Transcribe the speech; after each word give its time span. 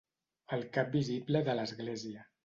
El 0.55 0.63
cap 0.77 0.87
visible 0.95 1.41
de 1.49 1.55
l'Església. 1.59 2.25